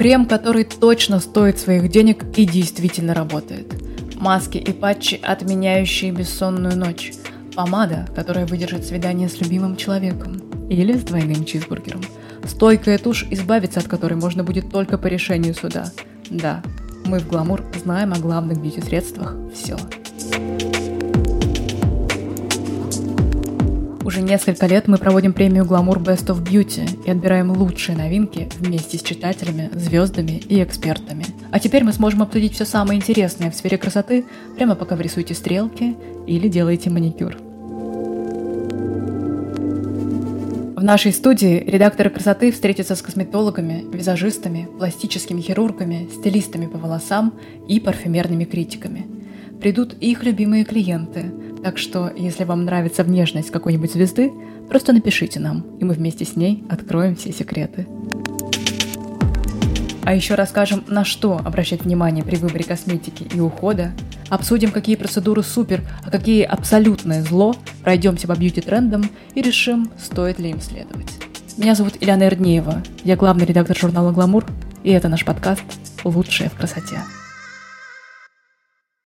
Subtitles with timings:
[0.00, 3.66] Крем, который точно стоит своих денег и действительно работает.
[4.18, 7.12] Маски и патчи, отменяющие бессонную ночь.
[7.54, 10.40] Помада, которая выдержит свидание с любимым человеком.
[10.70, 12.00] Или с двойным чизбургером.
[12.44, 15.92] Стойкая тушь, избавиться от которой можно будет только по решению суда.
[16.30, 16.62] Да,
[17.04, 19.76] мы в Гламур знаем о главных бьюти-средствах все.
[24.10, 28.98] Уже несколько лет мы проводим премию Glamour Best of Beauty и отбираем лучшие новинки вместе
[28.98, 31.24] с читателями, звездами и экспертами.
[31.52, 34.24] А теперь мы сможем обсудить все самое интересное в сфере красоты,
[34.56, 35.96] прямо пока вы рисуете стрелки
[36.26, 37.36] или делаете маникюр.
[40.76, 47.34] В нашей студии редакторы красоты встретятся с косметологами, визажистами, пластическими хирургами, стилистами по волосам
[47.68, 49.06] и парфюмерными критиками.
[49.60, 51.26] Придут их любимые клиенты–
[51.62, 54.32] так что, если вам нравится внешность какой-нибудь звезды,
[54.68, 57.86] просто напишите нам, и мы вместе с ней откроем все секреты.
[60.02, 63.92] А еще расскажем, на что обращать внимание при выборе косметики и ухода,
[64.28, 70.50] обсудим, какие процедуры супер, а какие абсолютное зло, пройдемся по бьюти-трендам и решим, стоит ли
[70.50, 71.12] им следовать.
[71.58, 74.46] Меня зовут Ильяна Эрднеева, я главный редактор журнала «Гламур»,
[74.82, 75.62] и это наш подкаст
[76.04, 77.00] «Лучшее в красоте».